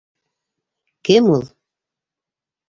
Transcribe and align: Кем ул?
Кем 1.09 1.29
ул? 1.35 1.45